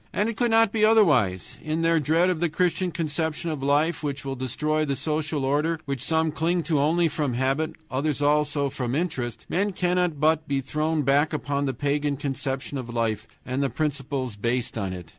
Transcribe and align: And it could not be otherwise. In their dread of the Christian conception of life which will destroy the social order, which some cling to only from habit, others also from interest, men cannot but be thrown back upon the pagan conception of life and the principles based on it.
And 0.11 0.27
it 0.29 0.35
could 0.35 0.49
not 0.49 0.71
be 0.71 0.83
otherwise. 0.83 1.59
In 1.61 1.83
their 1.83 1.99
dread 1.99 2.31
of 2.31 2.39
the 2.39 2.49
Christian 2.49 2.89
conception 2.89 3.51
of 3.51 3.61
life 3.61 4.01
which 4.01 4.25
will 4.25 4.35
destroy 4.35 4.83
the 4.83 4.95
social 4.95 5.45
order, 5.45 5.79
which 5.85 6.01
some 6.03 6.31
cling 6.31 6.63
to 6.63 6.79
only 6.79 7.07
from 7.07 7.35
habit, 7.35 7.75
others 7.91 8.19
also 8.19 8.71
from 8.71 8.95
interest, 8.95 9.45
men 9.47 9.73
cannot 9.73 10.19
but 10.19 10.47
be 10.47 10.59
thrown 10.59 11.03
back 11.03 11.33
upon 11.33 11.67
the 11.67 11.73
pagan 11.75 12.17
conception 12.17 12.79
of 12.79 12.91
life 12.91 13.27
and 13.45 13.61
the 13.61 13.69
principles 13.69 14.35
based 14.35 14.75
on 14.75 14.91
it. 14.91 15.09